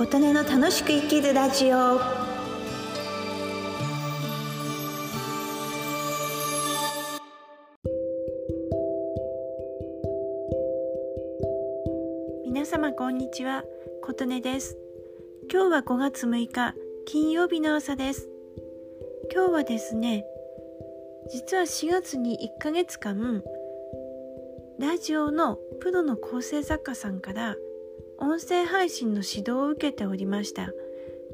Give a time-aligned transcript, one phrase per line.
[0.00, 2.00] 琴音の楽しく生きるラジオ。
[12.46, 13.62] 皆様こんにちは。
[14.02, 14.78] 琴音です。
[15.52, 16.74] 今日は5月6日
[17.04, 18.30] 金曜日の朝です。
[19.30, 20.24] 今日はですね
[21.30, 23.42] 実は4月に1ヶ月間
[24.78, 27.56] ラジオのプロの構成作家さんから
[28.20, 30.70] 音声配信の指導を受けておりました。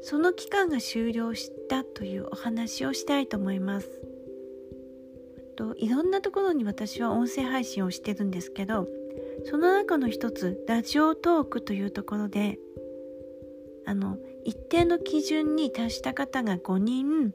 [0.01, 3.89] その期間が終了したというお話をしたいと思います。
[5.57, 8.87] といろんなところに私は音声配信をしてるんですけど
[9.45, 12.59] その中の一つラジオトークというところで
[13.85, 17.33] あの一定の基準に達した方が5人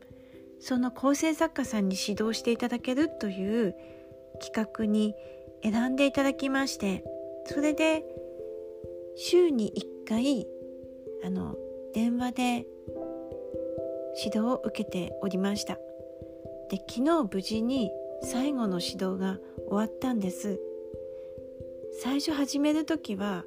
[0.60, 3.74] その構成作家さんに指導していただけるという
[4.40, 5.14] 企画に
[5.64, 7.04] 選んでいただきまして
[7.46, 8.04] それで
[9.14, 9.72] 週に
[10.04, 10.46] 1回
[11.24, 11.56] あの
[11.94, 12.66] 電話で
[14.16, 15.78] 指導を受けておりました。
[16.70, 17.90] で昨日無事に
[18.22, 20.60] 最後の指導が終わったんです。
[22.00, 23.44] 最初始める時は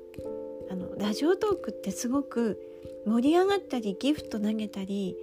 [0.69, 2.59] あのラジオトークってすごく
[3.05, 5.15] 盛り上がったりギフト投げたり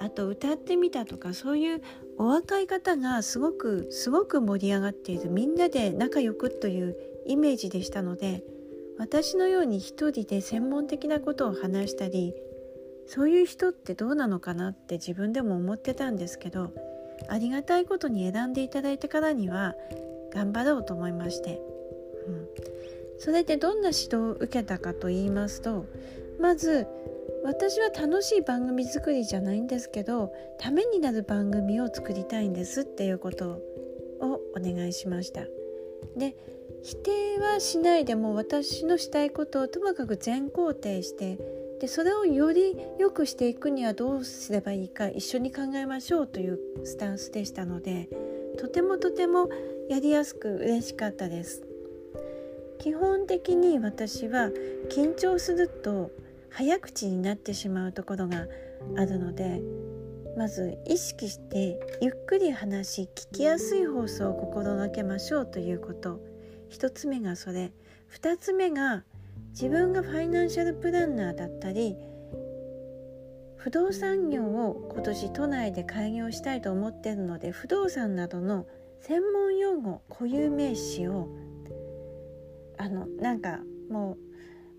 [0.00, 1.82] あと歌ってみたとかそういう
[2.18, 5.30] お若い方がすごくすごく盛り上がっている。
[5.30, 8.44] みんなで仲良くというイメージでしたので
[8.98, 12.34] 私のように一人で専門的なことを話したり
[13.06, 16.72] そういう人ってどうなのかなって自分でも思ってたんですけど
[17.28, 19.74] ありがたいことに選んでいただいたからには
[20.32, 21.60] 頑張ろうと思いまして、
[22.26, 22.48] うん、
[23.18, 25.86] それでどんな指導を受けたかと言いますと
[26.40, 26.86] まず
[27.44, 33.62] 私は楽しい番組作りじゃないんですけどためになる番組を作りたいんですっていうこと
[34.20, 35.42] をお願いしました。
[36.16, 36.36] で
[36.82, 41.38] 否定はしないでも私のしたいことをともかく全肯定して
[41.80, 48.08] でそれをより良くしていくにはどうすればいいか一緒に考えましょうというスタンスでしたので
[48.58, 49.48] とてもとても
[49.88, 51.62] やりやすく嬉しかったです。
[52.78, 54.50] 基本的に私は
[54.90, 56.10] 緊張すると
[56.50, 58.46] 早口になってしまうところが
[58.96, 59.60] あるので
[60.36, 66.27] まず意識してゆっくり話し聞きやすい放送を心がけましょうということ。
[66.70, 67.72] 1つ目がそれ。
[68.12, 69.04] 2つ目が
[69.50, 71.96] 自分がファイナンシャルプランナーだったり
[73.56, 78.66] 不動産業を今年都内で開業したいと思ってるので不動産などの
[79.00, 81.28] 専門用語固有名詞を
[82.78, 83.58] あのなんか
[83.90, 84.16] も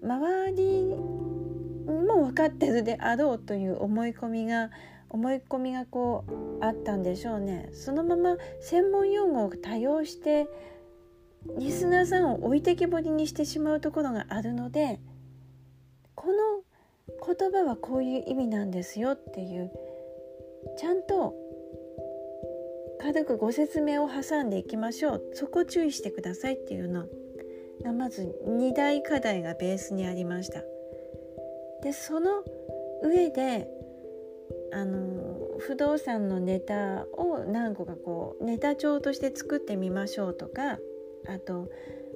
[0.02, 4.72] う周りも分かってるであろうという思い込みが
[5.10, 7.70] 思い込みがこうあったんでしょうね。
[7.74, 10.48] そのまま専門用語を多用して
[11.58, 15.00] リスナーさんを置いてけぼりにしてしまうところがあるので
[16.16, 16.34] この
[17.26, 19.72] 言葉はこういう意味なんですよっていう
[20.78, 21.34] ちゃんと
[23.02, 27.06] 軽くご説明を挟んでいきましょうそこ注意してくださいっていうの
[27.84, 30.62] がまず2大課題がベースにありました。
[31.82, 32.44] でその
[33.02, 33.70] 上で
[34.74, 40.78] あの不動産のネタを何個かこうネタ帳として作ってみましょうとか
[41.28, 41.70] あと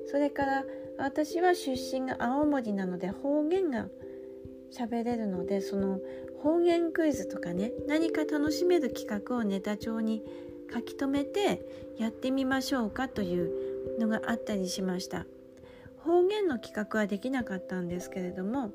[0.08, 0.64] それから
[0.98, 3.88] 私は出身が青森なので方言が
[4.72, 6.00] 喋れるのでその
[6.42, 10.24] 方言クイズとかね何か楽しめる企画をネタ帳に
[10.74, 11.66] 書き留めて
[11.98, 15.26] やってみましょうかというのがあったりしました。
[16.04, 18.74] 方言の企画はできなかったんですけれども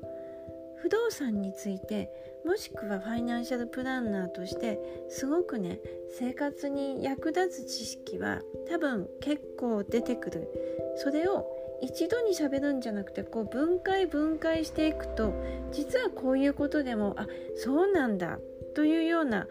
[0.81, 2.09] 不動産について
[2.45, 4.79] もしくはファイナンシャルプランナーとして
[5.09, 5.79] すごくね
[6.17, 10.47] 生活に役立つ知識は多分結構出てくる。
[10.95, 11.45] それを
[11.81, 15.33] 一度に喋るんじゃなくてこう分解分解していくと
[15.71, 18.39] 実はこういうことでもあそうなんだ
[18.75, 19.47] というような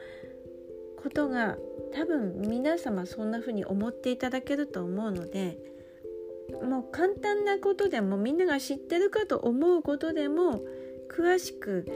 [1.03, 1.57] ことが
[1.95, 5.59] 多分皆様そんな風に思っていただけると思うので
[6.63, 10.61] もう簡単なことでもみんなが知ってるかと思うことでも
[11.09, 11.87] 詳しく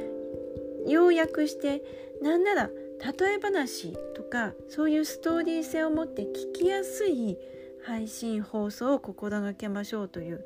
[0.86, 1.82] 要約して
[2.22, 2.70] なんなら
[3.18, 7.38] 例え話とかそういうストーリー性を持って聞きやすい
[7.84, 10.44] 配信放送を心がけましょうという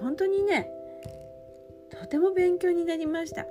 [0.00, 0.70] 本当にね
[1.90, 3.46] とても勉強になりました。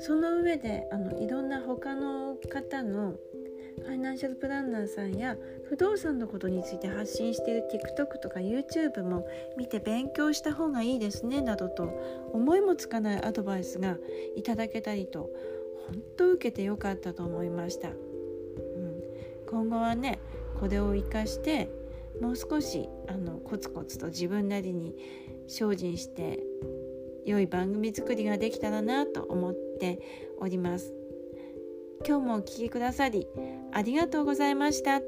[0.00, 3.14] その上であのいろんな他の方の
[3.78, 5.36] ファイナンシャルプランナーさんや
[5.68, 9.26] 不動産のことについて発信している TikTok とか YouTube も
[9.56, 11.84] 見て勉強した方がいいですねなどと
[12.32, 13.96] 思いもつかないアドバイスが
[14.36, 15.30] いただけたりと
[15.86, 17.96] 本当受けてよかったと思いました、うん、
[19.48, 20.20] 今後はね
[20.58, 21.70] これを生かして
[22.20, 24.94] もう少しあのコツコツと自分なりに
[25.48, 26.40] 精進して
[27.24, 30.00] 良い番組作りができたらなと思って
[30.38, 30.99] おります。
[32.06, 33.28] 今日もお聴きくださり
[33.72, 35.00] ありがとうございました。